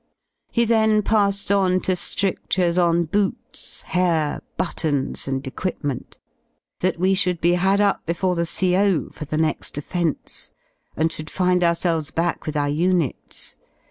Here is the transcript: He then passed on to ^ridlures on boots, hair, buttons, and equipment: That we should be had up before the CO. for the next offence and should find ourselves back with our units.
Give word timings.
He 0.49 0.65
then 0.65 1.03
passed 1.03 1.51
on 1.51 1.79
to 1.81 1.91
^ridlures 1.91 2.83
on 2.83 3.03
boots, 3.03 3.83
hair, 3.83 4.41
buttons, 4.57 5.27
and 5.27 5.45
equipment: 5.45 6.17
That 6.79 6.97
we 6.99 7.13
should 7.13 7.39
be 7.39 7.53
had 7.53 7.79
up 7.79 8.03
before 8.07 8.33
the 8.33 8.47
CO. 8.47 9.09
for 9.11 9.25
the 9.25 9.37
next 9.37 9.77
offence 9.77 10.53
and 10.97 11.11
should 11.11 11.29
find 11.29 11.63
ourselves 11.63 12.09
back 12.09 12.47
with 12.47 12.57
our 12.57 12.67
units. 12.69 13.57